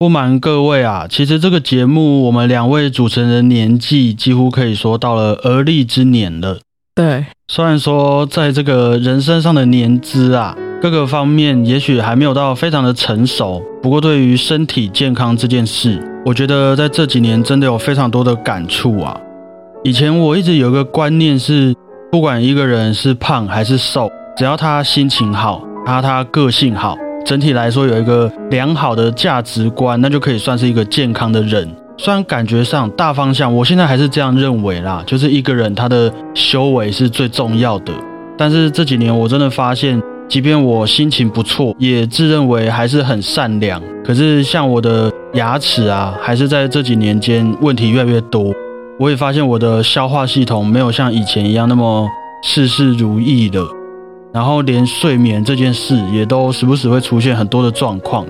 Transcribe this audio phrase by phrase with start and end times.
[0.00, 6.58] 不瞒各位啊，其实这个节目我们两位主持人年纪几乎可以说到了而立之年了。
[6.94, 19.14] 对，虽然说在这个人生上的年资啊，各个方面也许还没有到非常的成熟，不过对于身体健康这件事，我觉得在这几年真的有非常多的感触啊。
[19.84, 21.76] 以前我一直有一个观念是，
[22.10, 26.96] 不管一个人是胖还是瘦，只要他心情好，他他个性好。
[27.24, 31.68] 整体来说，有一个良好的价值观，那就可以算是一个健康的人。
[31.96, 37.92] 虽然感觉上大方向，我现在还是这样认为啦，就是一个人他的修为是最重要的。
[38.38, 43.80] 但是这几年我真的发现，即便我心情不错，也自认为还是很善良。
[44.02, 48.52] 可是像我的牙齿啊，还是在这几年间问题越来越多。
[48.98, 52.08] 我也发现我的消化系统没有像以前一样那么
[52.42, 53.79] 事事如意了。
[54.32, 58.24] 然后连睡眠这件事也都时不时会出现很多的状况，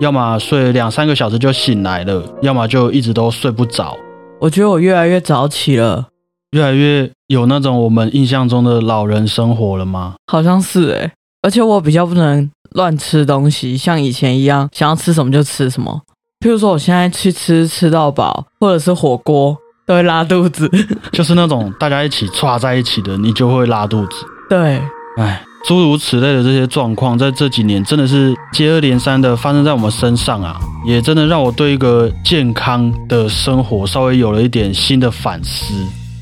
[0.00, 3.96] 要么睡两三个小时就醒来了，要么就一直都睡不着。
[4.40, 6.06] 我觉得我越来越早起了，
[6.52, 10.14] 越来越有那种我们印象中的老人生活了吗？
[10.30, 16.00] 好像是诶，而且我比较不能乱吃东西，像以前一样想要吃什么就吃什么。
[16.44, 20.70] 譬如说我现在去吃吃到饱或者是火锅都会拉肚子，
[21.12, 24.24] 就是那种大家一起歘在一起的，你就会拉肚子。
[24.48, 24.80] 对。
[25.20, 35.74] 哎，诸如此类的这些状况，在这几年真的是接二连三的发生在我们身上啊，也真的让我对一个健康的生活稍微有了一点新的反思。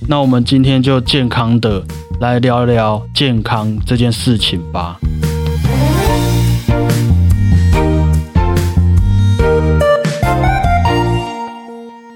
[0.08, 1.80] 那我们今天就健康的
[2.18, 4.98] 来聊聊健康这件事情吧。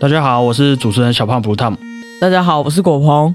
[0.00, 1.76] 大家好，我是主持人小胖 Blue Tom。
[2.20, 3.32] 大家好，我是果鹏。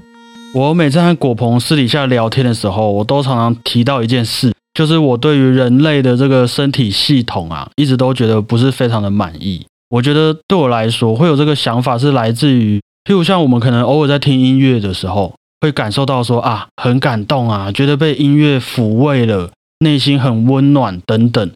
[0.54, 9.66] 我每次和果鹏私底下聊天的时候，我都常常提到一件事，就是我对于人类的这个身体系统啊，一直都觉得不是非常的满意。
[9.90, 19.50] 我觉得对我来说，会有这个想法是来自于，譬如像我们可能偶尔在听音乐的时候，会感受到说啊，很感动啊，觉得被音乐抚慰了，
[19.80, 21.50] 内心很温暖等等，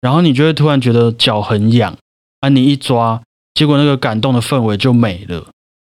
[0.00, 1.94] 然后你就会突然觉得脚很痒，
[2.40, 3.20] 啊，你一抓，
[3.52, 5.44] 结果那个感动的氛围就没了，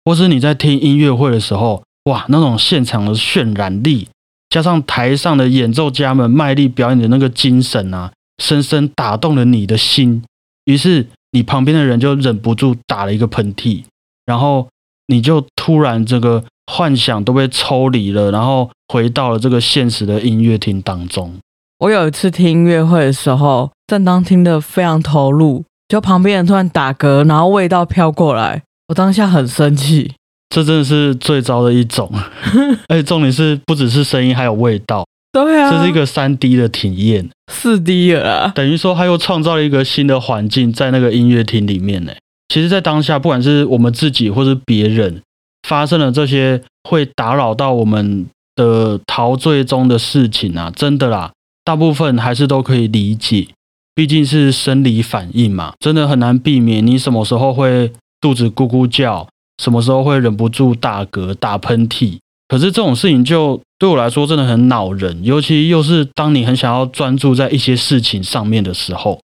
[0.06, 1.84] 或是你在听音乐会的时候。
[2.06, 4.08] 哇，那种现场的渲染力，
[4.50, 8.12] 加上台上的演奏家们卖力表演的那个精神啊，
[8.42, 10.24] 深深打动了你的心。
[10.66, 13.84] 于是你旁边的人就忍不住打了一个喷嚏，
[14.26, 14.68] 然后
[15.08, 21.34] 你就突然这个幻想都被抽离了，然后回到了这个现实的音乐厅当中。
[21.80, 30.14] 我有一次听音乐会的时候，正当听得非常投入，就旁边人突然打嗝，然后味道飘过来，我当下很生气。
[30.56, 32.10] 这真的是最糟的一种，
[32.88, 35.06] 而且重点是不只是声音，还有味道。
[35.34, 42.14] 对啊，这是一个三 D 的体验，四 D 了，等于说他又创造了一个新的环境在那个音乐厅里面呢。
[42.48, 45.22] 其实，在当下，不管是我们自己或是别人，
[45.68, 51.34] 发生了这些会打扰到我们的陶醉中的事情啊，真的啦，
[51.66, 53.50] 大部分还是都可以理解，
[53.94, 56.88] 毕竟是生理反应嘛，真的很难避免。
[56.88, 59.28] 你什么时候会肚子咕咕叫？
[59.62, 62.18] 什么时候会忍不住打嗝、打喷嚏？
[62.48, 69.20] 可是这种事情就对我来说真的很恼人，尤其又是当你很想要专注在一些事情上面的时候，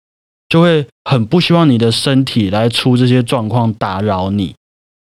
[0.49, 4.55] 就会很不希望你的身体来出这些状况打扰你。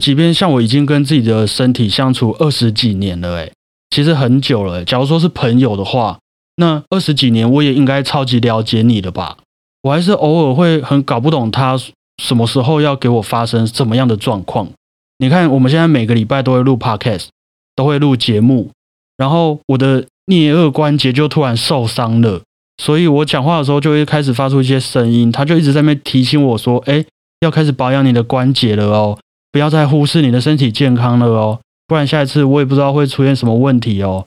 [0.04, 3.52] 即便像我已经跟自己的身体相处二十几年了，诶，
[3.90, 4.84] 其实很久了。
[4.84, 6.18] 假如说是朋友的话，
[6.56, 9.38] 那二十几年我也应该超级了解你了吧？
[9.84, 11.78] 我还是偶尔会很搞不懂他
[12.22, 14.70] 什么时候要给我发生什么样的状况。
[15.22, 17.28] 你看，我们现在每个礼拜都会录 podcast，
[17.76, 18.72] 都会录节目，
[19.18, 22.42] 然后我的颞颌关节就突然受伤了，
[22.78, 27.04] 所以我讲话的时候就会开始发出一些声音，他就一直在那边提醒我说：“哎，
[27.42, 29.20] 要开始保养你的关节了哦，
[29.52, 34.26] 不要再忽视你的身体健康了哦，不然下一次我也不知道会出现什么问题哦。”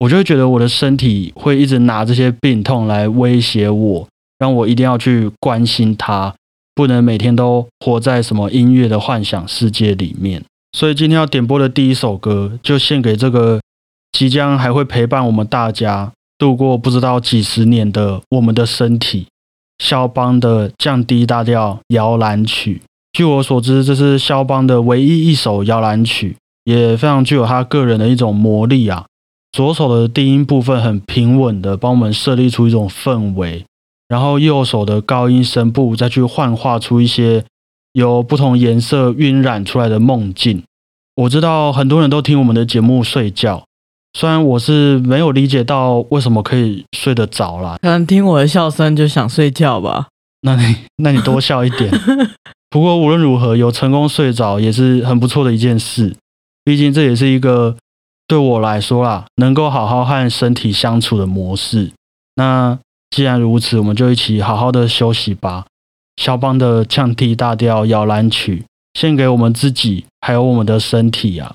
[0.00, 4.06] 我就会觉得我的身体会一直拿这些病痛来威胁我，
[4.38, 6.34] 让我一定要去关心它。
[6.74, 13.60] 不能每天都活在什么音乐的幻想世界里面，所以今天要点播的第一首歌，就献给这个
[14.12, 19.28] 即将还会陪伴我们大家度过不知道几十年的我们的身体——
[19.78, 22.82] 肖邦的降 D 大调摇篮曲。
[23.12, 29.04] 据我所知，这是肖邦的唯一一首摇篮曲，也非常具有他个人的一种魔力啊。
[29.52, 33.64] 左手的低音部分很平稳的帮我们设立出一种氛围。
[34.14, 37.44] 然后右手的高音声部再去幻化出一些
[37.94, 40.62] 由不同颜色晕染出来的梦境。
[41.16, 43.64] 我知道很多人都听我们的节目睡觉，
[44.12, 50.06] 虽然我是没有理解到为什么可以睡得着啦，可能听我的笑声就想睡觉吧。
[50.42, 51.90] 那你那你多笑一点。
[52.70, 56.14] 不过无论如何，有成功睡着也是很不错的一件事。
[56.62, 57.76] 毕竟这也是一个
[58.28, 61.90] 对我来说啦，能够好好和身体相处的模式。
[62.36, 62.78] 那
[63.14, 65.66] 既然如此，我们就一起好好的休息吧。
[66.16, 68.64] 肖邦的降 T 大调摇篮曲，
[68.94, 71.54] 献给我们自己，还有我们的身体呀。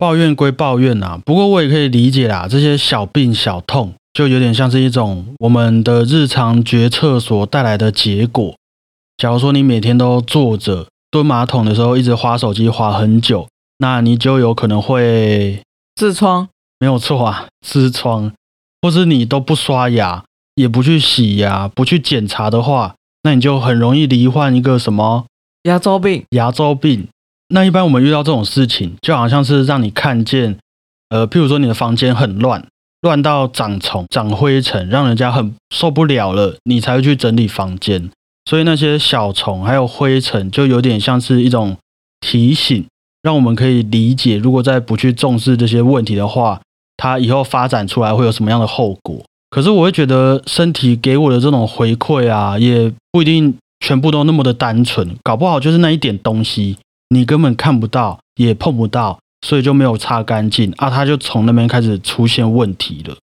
[0.00, 8.54] 抱怨归抱怨啊，不过我也可以理解啦，这些小病小痛就有点像是一种我们的日常决策所带来的结果。
[9.18, 15.60] 假如说你每天都坐着蹲马桶的时候一直划手机划很久，那你就有可能会
[16.00, 18.32] 痔疮，没有错啊，痔疮，
[18.80, 25.26] 或是你都不刷牙，也不去洗牙，不去检查的话，那你就很容易罹患一个什么
[25.64, 27.06] 牙周病，牙周病。
[27.52, 30.56] 那一般我们遇到这种事情，就好像是让你看见，
[31.08, 32.64] 呃，譬如说你的房间很乱，
[33.02, 38.08] 乱到长虫、长灰尘，让人家很受不了了，你才会去整理房间。
[38.48, 41.76] 所以那些小虫还有灰尘，就有点像是一种
[42.20, 42.86] 提醒，
[43.22, 46.60] 让我们可以理解，如果再不去重视这些问题的话，
[46.96, 49.20] 它以后发展出来会有什么样的后果。
[49.50, 56.76] 可是我会觉得身体给我的这种回馈啊，也不一定全部都那么的单纯，搞不好就是那一点东西
[57.12, 63.16] 你根本看不到，也碰不到，所以就没有擦干净啊，它就从那边开始出现问题了。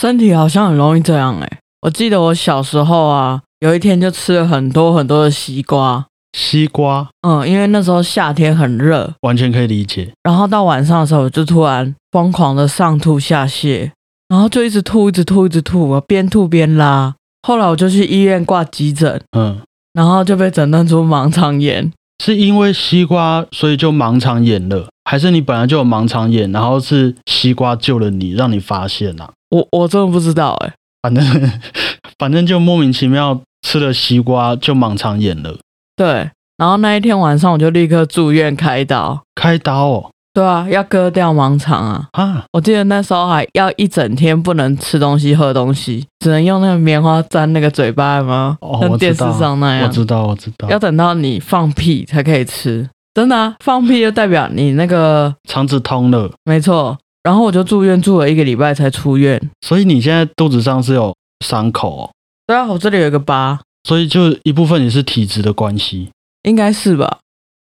[0.00, 13.90] 身体好像很容易这样哎、我记得我小时候啊，有一天就吃了很多很多的西瓜，西瓜嗯，因为那时候夏天很热，完全可以理解，然后到晚上的时候，我就突然疯狂的上吐下泻，
[14.28, 17.14] 然后就一直吐，一直吐，一直吐，我边吐边拉。
[17.46, 19.60] 后来我就去医院挂急诊，嗯，
[19.92, 21.92] 然后就被诊断出盲肠炎。
[22.22, 29.30] 是因为西瓜所以就盲肠炎了，还是你本来就有盲肠炎，然后是西瓜救了你，让你发现啊？
[29.50, 31.24] 我我真的不知道哎、反正
[32.18, 35.58] 反正就莫名其妙吃了西瓜就盲肠炎了，
[35.96, 39.22] 对，然后那一天晚上我就立刻住院开刀。
[39.34, 42.08] 开刀哦对啊，要割掉盲肠啊！
[42.10, 48.58] 啊，我记得那时候还要一整天不能吃东西、喝东西，只能用那个棉花粘那个嘴巴，吗？
[48.60, 49.86] 哦像电视上那样。
[49.86, 53.54] 我知道我知道要，等到你放屁才可以吃，真的啊！
[53.64, 56.98] 放屁就代表你那个肠子通了，没错。
[57.22, 59.40] 然后我就住院住了一个礼拜才出院。
[59.60, 61.14] 所以你现在肚子上是有
[61.46, 62.10] 伤口哦，
[62.48, 66.10] 对啊，我这里有一个疤，所以就一部分也是体质的关系，
[66.42, 67.18] 应该是吧？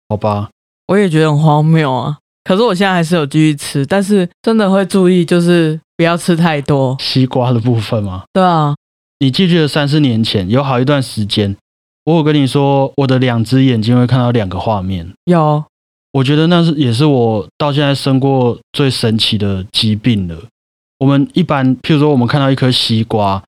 [0.08, 0.50] 好吧？
[0.88, 2.20] 我也觉得很荒谬啊。
[2.44, 6.96] 可是我现在还是有继续吃，但是真的会注意，就是不要吃太多。
[7.00, 8.24] 西瓜的部分吗？
[8.34, 8.76] 对啊，
[9.20, 11.56] 你记不记得三四年前有好一段时间，
[12.06, 15.64] 我有跟你说我的两只眼睛会看到两个画面，有
[16.14, 20.36] 我觉得那是也是我到现在生过最神奇的疾病了。
[20.98, 23.42] 我们一般，譬如说我们看到一颗西瓜，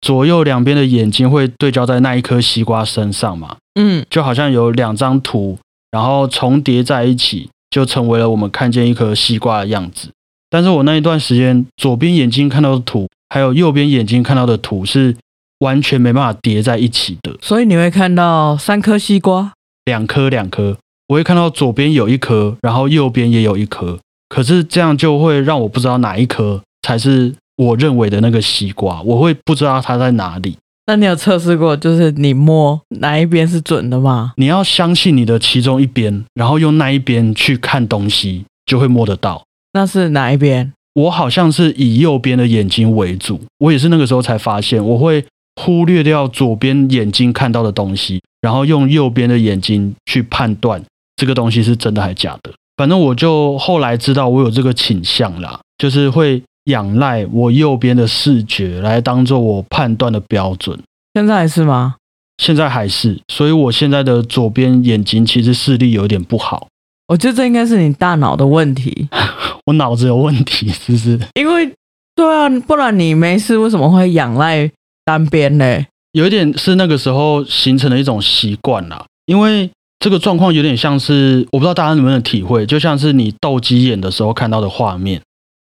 [0.00, 5.58] 左右两边的眼睛会对焦在那一颗西瓜身上嘛，嗯，就好像有两张图，
[5.90, 10.10] 然后重叠在一起，就成为了我们看见一颗西瓜的样子。
[10.50, 15.14] 但是我那一段时间，左边眼睛看到的图，还有右边眼睛看到的图是
[15.58, 19.52] 完全没办法叠在一起的，所以你会看到三颗西瓜。
[19.84, 23.98] 两颗两颗，我会看到左边有一颗，然后右边也有一颗，
[24.28, 30.56] 可是这样就会让我不知道哪一颗才是我认为的那个西瓜，我会不知道它在哪里。
[30.88, 34.32] 那你有测试过，就是你摸哪一边是准的吗？
[34.38, 39.44] 你要相信你的其中一边，然后用那一边去看东西，就会摸得到。
[39.74, 40.72] 那是哪一边？
[40.94, 45.22] 我好像是以右边的眼睛为主，我也是那个时候才发现，我会
[45.56, 50.82] 忽略掉左边眼睛看到的东西，然后用右边的眼睛去判断
[51.16, 52.50] 这个东西是真的还假的。
[52.78, 60.78] 反正我就后来知道我有这个倾向啦，就是会仰赖我右边的视觉来当做我判断的标准。
[61.14, 61.96] 现在还是吗？
[62.38, 66.68] 现在还是，所以我现在的左边眼睛其实视力有点不好，
[67.08, 69.08] 我觉得这应该是你大脑的问题，
[69.66, 71.18] 我脑子有问题，是不是？
[71.34, 71.72] 因为
[72.14, 74.70] 对啊，不然你没事为什么会仰赖
[75.04, 75.84] 单边呢？
[76.12, 85.20] 有一点是那个时候形成的一种习惯啦，因为这个状况有点像是我不知道大家能不能体会，就像是你斗鸡眼的时候看到的画面，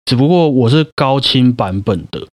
[0.06, 2.26] 只不过我是高清版本的，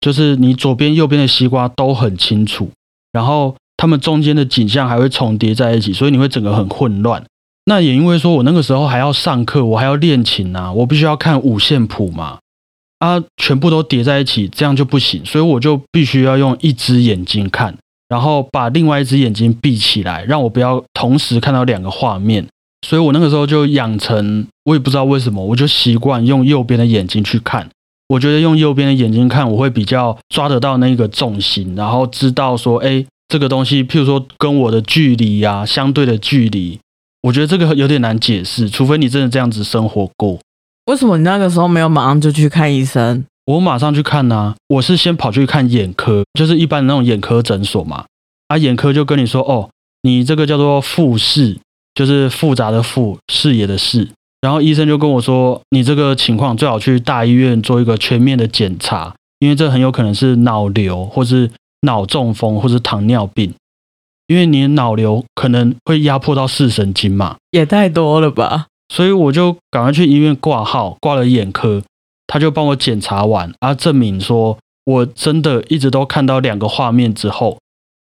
[0.00, 2.70] 就是你左边右边的西瓜都很清楚，
[3.12, 7.22] 然后它们中间的景象还会重叠在一起，所以你会整个很混乱。
[7.66, 12.38] 那也因为说我那个时候还要上课，我还要练琴啊，我必须要看五线谱嘛，
[12.98, 17.76] 啊，全部都叠在一起，这样就不行，所以我就必须要用一只眼睛看，
[18.08, 22.46] 然后把另外一只眼睛闭起来，让我不要同时看到两个画面。
[22.88, 27.68] 所以我那个时候就养成，我也不知道为什么，我就习惯用右边的眼睛去看。
[28.08, 36.80] 我觉得用右边的眼睛看，我会比较抓得到那个重心，然后知道说，哎，这个东西，譬如说跟我的距离呀、相对的距离，
[37.20, 40.38] 我觉得这个有点难解释，除非你真的这样子生活过。
[40.86, 43.22] 为什么你那个时候没有马上就去看医生？
[43.44, 48.06] 我马上去看呐、我是先跑去看眼科，就是一般那种眼科诊所嘛。
[48.46, 49.68] 啊，眼科就跟你说，哦，
[50.00, 51.58] 你这个叫做复视，
[51.98, 54.08] 就是复杂的复，视野的视。
[54.40, 61.50] 然后医生就跟我说，你这个情况最好去大医院做一个全面的检查，因为这很有可能是脑瘤，或是
[61.80, 63.52] 脑中风，或是糖尿病。
[64.28, 68.66] 因为你的脑瘤可能会压迫到视神经嘛，也太多了吧？
[68.94, 71.82] 所以我就赶快去医院挂号，挂了眼科，
[72.28, 77.58] 他就帮我检查完，啊，证明说我真的一直都看到两个画面之后，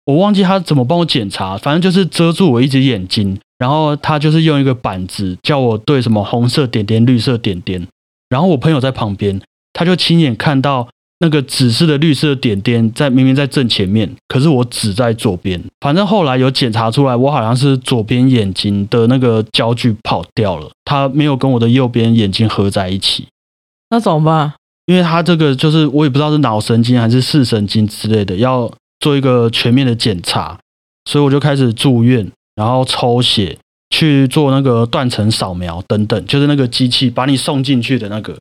[0.07, 7.89] 我忘记他怎么帮我检查，反正就是遮住我一只眼睛，然然后他就是用一个板子叫我对什么红色点点、绿色点点，
[8.29, 9.41] 然后我朋友在旁边，
[9.73, 10.87] 他就亲眼看到
[11.21, 15.59] 那个指示的绿色点点在明明在正前面，可是我指在左边。
[15.81, 23.27] 反正后来有检查出来，我好像是左边眼睛的那个焦距跑掉了，他没有跟我的右边眼睛合在一起。
[23.89, 24.53] 那怎么办？
[24.85, 30.59] 因为他这个就是我也不知道是脑神经还是视神经之类的，要做一个全面的检查，
[31.07, 33.59] 所以我就开始住院，然后抽血，
[33.91, 38.37] 去做那个断层扫描等等，就是那个机器把你送进去的那个。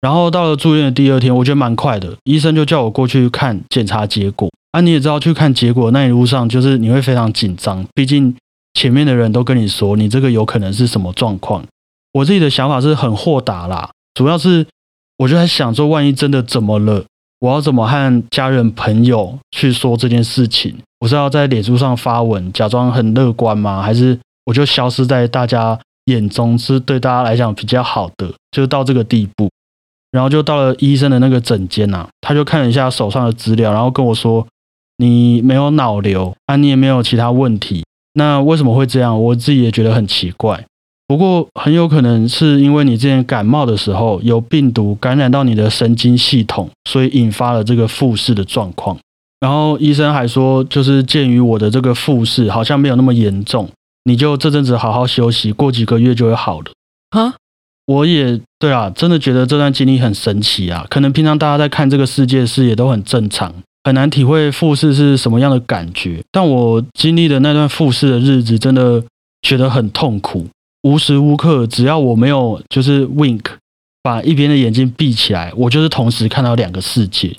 [0.00, 4.50] 然后到了住院的第二天，我觉得蛮快的，医生就叫我过去看检查结果。
[4.72, 8.34] 啊，你也知道，去看结果那一路上，就是你会非常紧张，毕竟
[8.74, 11.64] 前面的人都跟你说你这个有可能是什么状况。
[12.12, 14.66] 我自己的想法是很豁达啦，主要是。
[15.18, 17.04] 我就在想说，万一真的怎么了，
[17.42, 20.76] 我要怎么和家人朋友去说这件事情？
[21.00, 23.82] 我是要在脸书上发文，假装很乐观吗？
[23.82, 28.32] 还是我就消失在大家眼中，是对大家来讲比较好的？
[28.52, 29.50] 就到这个地步，
[30.12, 34.46] 然后就到了医生的那个诊间呐，他就看了一下手上的资料，然后跟我说
[34.98, 37.84] ：“你没有脑瘤啊，你也没有其他问题。
[38.14, 39.20] 那为什么会这样？
[39.20, 40.64] 我自己也觉得很奇怪。”
[41.12, 48.96] 不过很有可能是因为你之前感冒的时候有病毒感染到你的神经系统，所以引发了这个复视的状况。
[49.38, 53.68] 然后医生还说，就是鉴于我的这个复视好像没有那么严重，
[54.04, 56.72] 你就这阵子好好休息，过几个月就会好了。
[57.10, 57.34] 啊，
[57.84, 60.86] 我也对啊，真的觉得这段经历很神奇啊。
[60.88, 63.54] 可能平常大家在看这个世界视野都很正常，
[63.84, 66.22] 很难体会复视是什么样的感觉。
[66.30, 69.04] 但我经历的那段复视的日子，真的
[69.42, 70.46] 觉得很痛苦。
[70.82, 73.42] 无时无刻，只要我没有就是 wink，
[74.02, 77.36] 把一边的眼睛闭起来，我就是同时看到两个世界。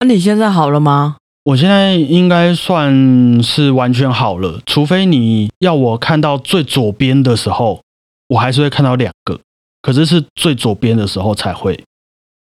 [0.00, 1.16] 那你现在好了吗？
[1.44, 7.80] 我现在应该算是完全好了，除非你要我看到最左边的时候，
[8.28, 9.40] 我还是会看到两个，
[9.82, 11.82] 可是是最左边的时候才会。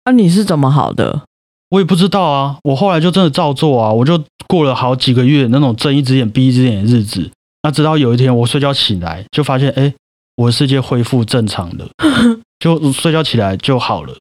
[0.06, 1.22] 那你是怎么好的？
[1.70, 7.32] 我也不知道啊，我后来就真的照做啊，我就过了好几个月那种睁一只眼闭一只眼的日子。
[7.64, 9.92] 那直到有一天我睡觉醒来，就发现哎。
[10.36, 11.88] 我的世界恢复正常的，
[12.60, 14.16] 就睡觉起来就好了。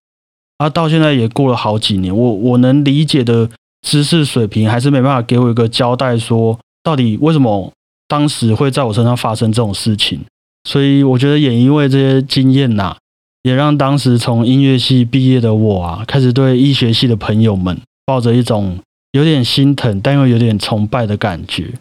[0.59, 3.51] 啊，到现在也过了好几年，我我能理解的
[3.83, 7.73] 知识水平还是没办法给我一个交代，说到底为什么
[8.07, 10.21] 当时会在我身上发生这种事情。
[10.69, 12.97] 所以我觉得也因为这些经验呐，
[13.43, 18.79] 也让当时从音乐系毕业的我啊，开始对医学系的朋友们抱着一种
[19.11, 21.75] 有点心疼但又有点崇拜的感觉，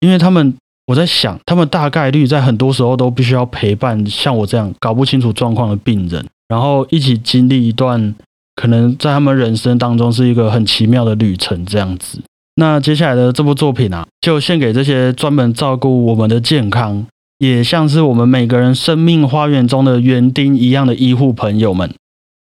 [0.00, 0.54] 因为他们。
[0.86, 8.14] 我在想，他们大概率在很多时候都必须要陪伴像我这样搞不清楚状况的病人，然后一起经历一段
[8.54, 11.66] 可能在他们人生当中是一个很奇妙的旅程。
[11.66, 12.20] 这样子，
[12.54, 17.04] 那接下来的这部作品啊，就献给这些专门照顾我们的健康，
[17.38, 21.92] 也像是我们每个人生命花园中的园丁一样的医护朋友们。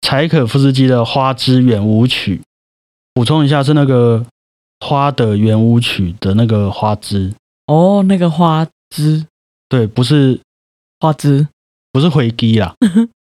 [0.03, 2.37] 柴可夫斯基的《花之圆舞曲》，
[3.13, 4.25] 补充一下是那个
[4.87, 7.33] 《花的圆舞曲》的那个花枝。
[7.71, 9.25] 哦，那个花枝，
[9.69, 10.41] 对，不是
[10.99, 11.47] 花枝，
[11.93, 12.75] 不是回击啦。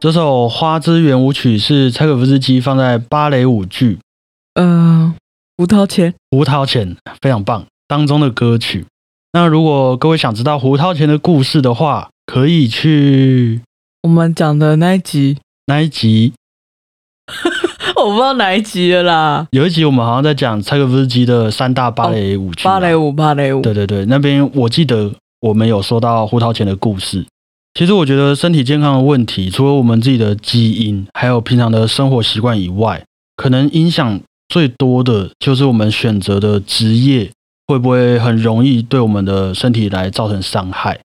[0.00, 3.98] 这首《花之圆舞曲》是柴可夫斯基放在芭蕾舞剧
[4.54, 5.12] 呃，
[5.56, 8.86] 胡桃钳，《胡桃钳》非常棒当中的歌曲。
[9.32, 13.60] 那如果各位想知道胡桃钳的故事的话，可以去
[14.04, 16.32] 我们讲的那一集，那一集。
[17.96, 19.48] 我不知道哪一集了啦。
[19.50, 22.94] 有一集我们好像在讲柴可夫斯基的三大芭蕾舞剧、芭蕾。
[22.94, 27.26] 舞，芭蕾舞，对对对，那边我记得我们有说到胡桃钳的故事。
[27.74, 33.04] 其实我觉得身体健康的问题，除了我们自己的基因，还有平常的生活习惯以外，
[33.36, 37.30] 可能影响最多的就是我们选择的职业
[37.68, 40.98] 会不会很容易对我们的身体来造成伤害。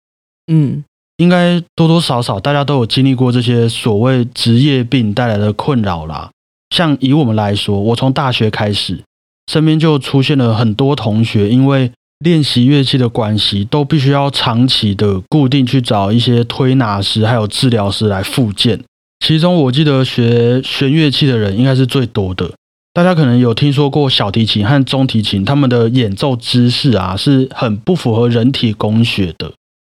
[0.52, 0.84] 嗯，
[1.16, 6.30] 应该多多少少大家都有经历过这些所谓职业病带来的困扰啦。
[6.70, 9.02] 像以我们来说，我从大学开始，
[9.50, 18.80] 身边就出现了很多同学，因为练习乐器的关系，都必须要长期的固定去找一些推拿师还有治疗师来复健。
[19.24, 22.50] 其中我记得学弦乐器的人应该是最多的。
[22.92, 29.52] 大家可能有听说过小提琴和中提琴，他们的演奏姿势啊是很不符合人体工学的。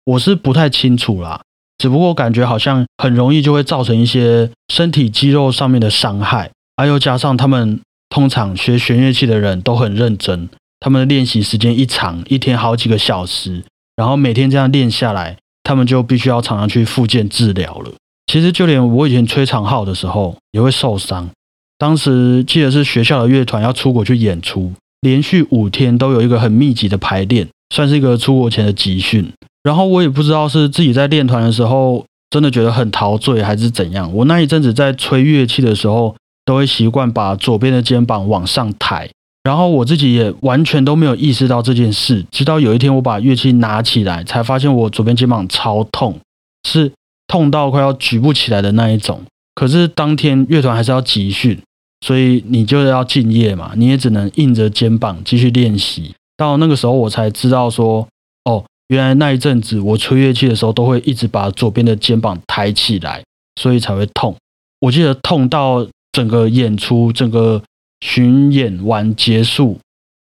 [0.03, 1.41] 我是不太清楚啦，
[1.77, 7.79] 只不过感觉好像很容易就会造成一些身体肌肉上面的伤害，还有加上他们
[8.09, 10.49] 通常学弦乐器的人都很认真，
[10.81, 13.63] 他们的练习时间一长，一天好几个小时，
[13.95, 17.91] 然后每天这样练下来，他们就必须要常常去复健治疗了。
[18.25, 21.29] 其实就连我以前吹长号的时候也会受伤，
[21.77, 29.31] 当时记得是学校的乐团要出国去演出，连续五天都有一个很密集的排练，算是一个出国前的集训。
[29.61, 34.11] 然后我也不知道是自己在练团的时候真的觉得很陶醉，还是怎样。
[34.11, 39.07] 我那一阵子在吹乐器的时候，都会习惯把左边的肩膀往上抬，
[39.43, 42.25] 然后我自己也完全都没有意识到这件事。
[42.31, 46.19] 直到有一天我把乐器拿起来，才发现我左边肩膀超痛，
[46.67, 46.91] 是
[47.27, 49.23] 痛到快要举不起来的那一种。
[49.55, 51.59] 可是当天乐团还是要集训，
[52.05, 56.13] 所以你就要敬业嘛，你也只能硬着肩膀继续练习。
[56.37, 58.07] 到那个时候我才知道说，
[58.45, 58.63] 哦。
[58.91, 63.23] 原来那一阵子我吹乐器的时候，都会一直把左边的肩膀抬起来，
[63.55, 64.35] 所以才会痛。
[64.81, 67.63] 我记得痛到整个演出、整个
[68.01, 69.79] 巡演完结束，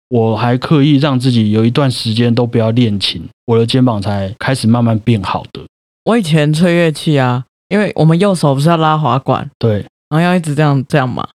[0.08, 5.60] 我还刻意让自己有一段时间都不要练琴，我的肩膀才开始慢慢变好的。
[6.04, 11.26] 我以前吹乐器啊，因为我们右手不是要拉滑管，对，然后要一直这样这样嘛，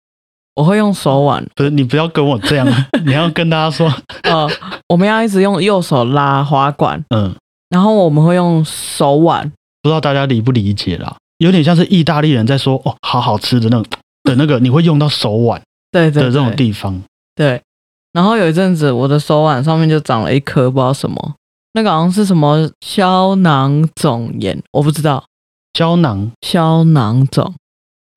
[0.54, 2.66] 我会用手腕，不是你不要跟我这样，
[3.04, 4.48] 你要跟大家说，呃，
[4.88, 7.34] 我们要一直用右手拉滑管，嗯，
[7.68, 9.50] 然后我们会用手腕，
[9.82, 13.84] 不知道大家理不理解啦，有点像是意大利人在说哦，好好吃的那种
[14.22, 17.02] 的那个，你会用到手腕对对的这种对地方。
[17.34, 17.60] 对。
[18.12, 21.34] 然后有一阵子，我的手腕上面就长了一颗不知道什么，
[21.74, 25.24] 那个好像是什么胶囊肿炎，我不知道
[25.72, 27.54] 胶囊胶囊肿，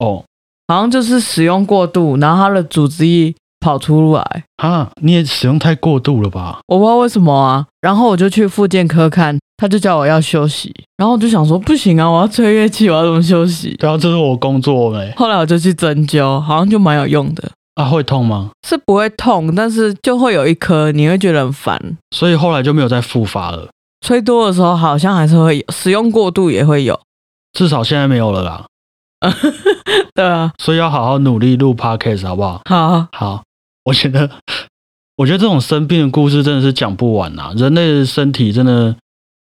[0.00, 0.24] 哦，
[0.66, 6.58] 好像就是使用过度，然后它的组织液跑出来，啊，你也使用太过度了吧？
[6.66, 7.64] 我不知道为什么啊。
[7.80, 13.76] 然后我就去复健科看，他就叫我要休息，然后我就想说不行啊，我要吹乐器，我要怎么休息？
[13.78, 18.50] 对啊，这是我工作没后来我就去针灸，好像就蛮有用的，啊，会痛吗？
[18.66, 21.98] 是不会痛，但是就会有一颗，你会觉得很烦。
[22.10, 23.68] 所以后来就没有再复发了，
[24.00, 27.00] 吹多的时候好像还是会有，使用过度也会有。
[27.52, 28.66] 至少现在没有了啦。
[30.14, 32.60] 对啊，所以要好好努力录 podcast 好不好？
[32.68, 33.42] 好，好，
[33.84, 34.30] 我觉得，
[35.16, 37.52] 我觉得这种生病的故事真的是讲不完啊！
[37.56, 38.94] 人类的身体真的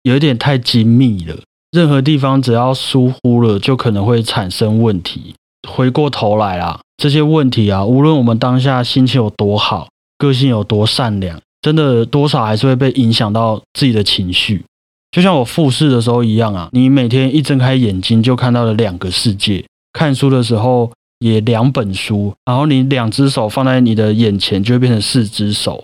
[0.02, 1.36] 有一点太精密了，
[1.72, 5.34] 任何地方只要疏忽了，就可能会产生问题。
[5.68, 9.88] 回过头来啦，这些问题啊，无论我们当下心情有多好，
[10.18, 14.64] 个性有多善良，真的多少还是会被影响到自己的情绪。
[15.10, 19.64] 就像我复试的时候一样啊，你每天一睁开眼睛就看到了两个世界。
[19.92, 25.82] 看书的时候也两本书，然后你两只手放在你的眼前就会变成四只手。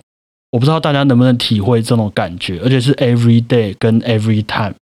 [0.52, 4.74] 我不知道大家能不能体会这种感觉，而且是 every day 跟 every time。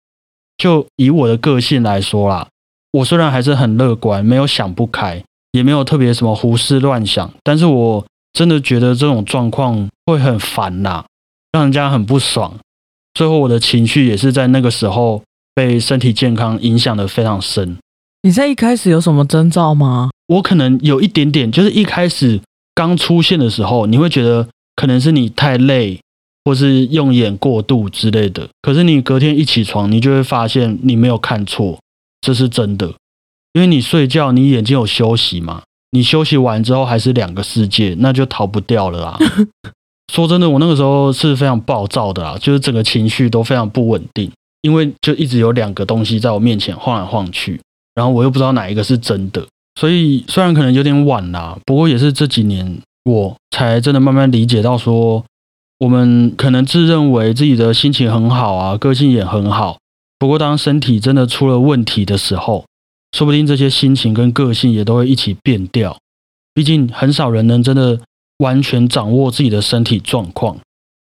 [0.58, 2.46] 就以我的个性来说啦，
[2.92, 5.24] 我虽然还是很乐观，没有想不开，
[5.56, 11.04] 也没有特别什么胡思乱想，但是我真的觉得这种状况会很烦呐、
[11.52, 12.54] 让人家很不爽。
[13.14, 15.22] 最后我的情绪也是在那个时候
[15.54, 17.78] 被身体健康影响的非常深。
[18.22, 20.10] 你在一开始有什么征兆吗？
[20.28, 22.40] 我可能有一点点，就是一开始
[22.74, 25.98] 刚出现的时候，你会觉得可能是你太累，
[26.44, 28.46] 或是用眼过度之类的。
[28.60, 31.78] 可是你隔天一起床，你就会发现你没有看错，
[32.20, 32.92] 这是真的。
[33.56, 39.18] 因为你睡觉，你眼睛有休息嘛，你休息完之后还是两个世界，那就逃不掉了啊。
[40.12, 47.58] 说真的，我那个时候是非常暴躁的啊，就是整个情绪都非常不稳定，因为就一直有两个东西在我面前晃来晃去。
[47.94, 49.42] 然后我又不知道哪一个是真的，
[49.80, 55.24] 所以虽然可能有点晚啦，不过也是这几年我才真的慢慢理解到说，
[55.78, 59.78] 我们可能自认为自己的心情很好啊，个性也很好，
[60.18, 62.66] 不过当身体真的出了问题的时候，
[63.12, 65.96] 说不定这些心情跟个性也都会一起变掉。
[66.54, 68.00] 毕竟很少人能真的
[68.38, 70.58] 完全掌握自己的身体状况，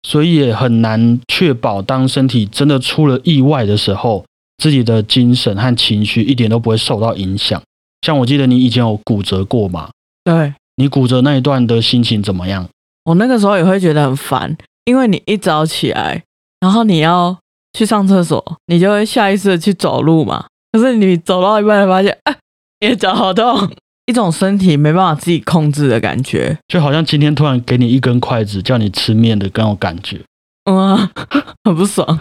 [0.08, 4.26] 所以也很难确保当身体真的出了意外的时候。
[4.60, 7.62] 自己的精神和情绪一点都不会受到影响。
[8.04, 9.90] 像我记得你以前有骨折过嘛？
[10.24, 12.70] 对，你骨折那一段的心情怎么样？
[13.06, 16.24] 我那个时候也会觉得很烦，因为你一早起来，
[16.62, 17.38] 然后你要
[17.74, 20.46] 去上厕所，你就会下意识的去走路嘛。
[20.74, 22.36] 可是你走到一半，才发现，哎，
[22.82, 23.72] 你的脚好痛，
[24.08, 30.20] 一种身体没办法自己控制的感觉，就好像今天突然给你一根筷子叫你吃面的那种感觉。
[30.66, 31.10] 哇，
[31.64, 32.20] 很不爽。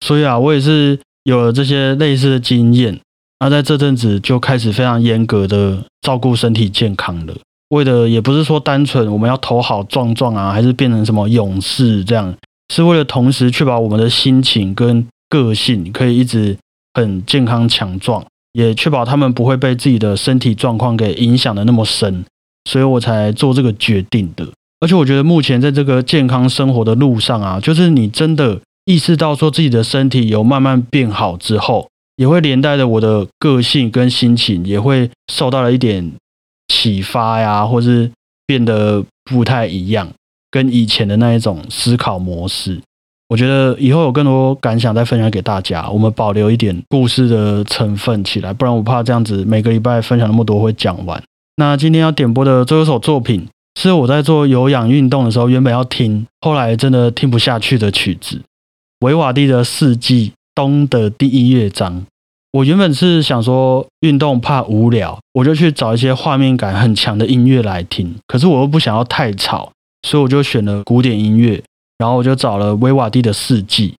[0.00, 0.98] 所以啊，我也是。
[1.24, 3.00] 有了这些类似的经验，
[3.40, 7.34] 那在这阵子就开始非常严格的照顾身体健康了。
[7.70, 12.34] 为的也不是说单纯我们要头好壮壮啊，还是变成什么勇士这样，
[12.74, 16.54] 是为了同时确保我们的心情跟个性可以一直
[16.94, 22.24] 很健康强壮，也确保他们不会被自己的身体状况给影响的那么深，
[22.70, 24.48] 所以我才做这个决定的。
[24.80, 28.60] 而且我觉得目前在这个健康生活的路上啊，就是你真的。
[28.86, 36.12] 意识到说自己的身体有慢慢变好之后，也会连带着我的个性跟心情也会受到了一点
[36.68, 38.10] 启发呀，或是
[38.46, 40.06] 变得不太一样，
[40.50, 42.78] 跟以前的那一种思考模式。
[43.34, 51.20] 我觉得以后有更多感想再分享给大家，我们保留一点故事的成分起来，不然我怕这样子每个礼拜分享那么多会讲完。
[51.56, 53.44] 那今天要点播的最后一首作品，
[53.74, 58.40] 是我在做有氧运动的时候原本要听，后来真的听不下去的曲子。
[59.00, 62.06] 维瓦蒂的四季冬的第一乐章，
[62.52, 68.14] 我原本是想说运动怕无聊，我就去找一些画面感很强的音乐来听。
[68.28, 69.72] 可是我又不想要太吵，
[70.06, 71.60] 所以我就选了古典音乐，
[71.98, 73.94] 然后我就找了维瓦蒂的四季。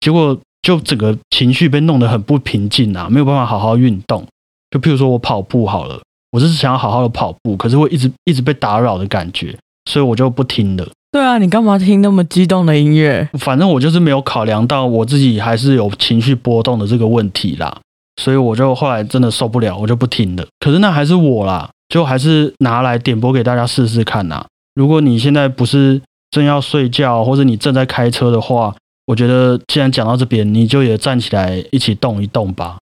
[0.00, 4.24] 结果就整个情绪被弄得很不平静啊，没有办法好好运动。
[4.70, 9.56] 就譬如说我跑步好了，我是想要好好的跑步，可是会一直一直被打扰的感觉，
[9.90, 10.86] 所以我就不听了。
[11.10, 13.26] 对啊，你干嘛听那么激动的音乐？
[13.38, 17.80] 反正我就是没有考量到我自己还是有情绪波动的这个问题啦，
[18.20, 20.46] 所以我就后来真的受不了，我就不听了。
[20.60, 24.44] 可是那还是我啦，就还是拿来点播给大家试试看呐。
[24.74, 28.74] 如果你现在不是正要睡觉，或者你正在开车的话，
[29.06, 32.78] 我觉得既然讲到这边，你就也站起来一起动一动吧。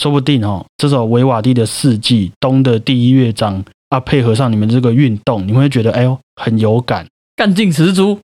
[0.00, 7.06] 说不定哦，这首维瓦蒂的四季冬的第一乐章啊，配合上你们这个运动，你们会觉得哎呦很有感。
[7.34, 8.18] 干劲十足，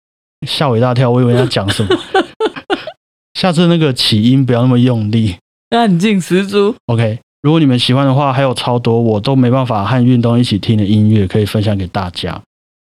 [0.47, 1.97] 吓我一大跳，我以为要讲什么。
[3.35, 5.37] 下次那个起音不要那么用力。
[5.71, 7.19] 干劲十足，OK。
[7.43, 12.41] 如果你们喜欢的话，还有超多我都没办法和运动一起听的音乐可以分享给大家。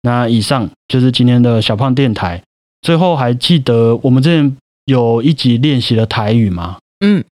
[0.02, 2.42] 那以上就是今天的小胖电台。
[2.82, 6.78] 最后还记得我们之前有一集练习了台语吗？
[7.00, 7.24] 嗯，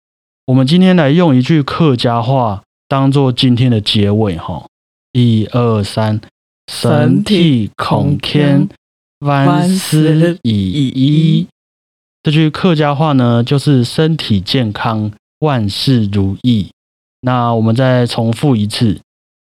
[0.46, 4.66] 我们今天来用一句客家话当做今天的结尾哈。
[5.12, 6.20] 一二三，
[6.70, 8.68] 身体空天。
[9.20, 11.48] 万事以一，
[12.22, 16.68] 这句客家话呢，就是身体健康，万事如意。
[17.22, 19.00] 那我们再重复一次：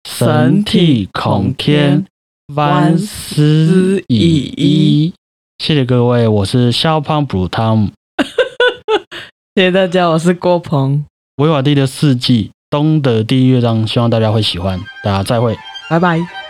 [0.07, 2.05] 身体空天，
[2.47, 4.17] 万事以
[4.57, 5.13] 一。
[5.59, 7.89] 谢谢各位，我是肖胖补汤。
[9.55, 11.05] 谢谢大家，我是郭鹏。
[11.37, 14.77] 维瓦蒂的四季，冬的第一乐章，希望大家会喜欢。
[15.03, 15.57] 大家再会，
[15.89, 16.42] 拜拜。